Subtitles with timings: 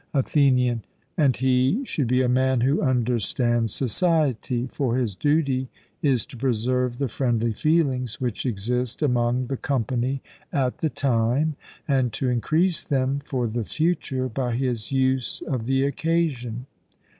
[0.15, 0.81] ATHENIAN:
[1.15, 5.67] And he should be a man who understands society; for his duty
[6.01, 11.55] is to preserve the friendly feelings which exist among the company at the time,
[11.87, 16.65] and to increase them for the future by his use of the occasion.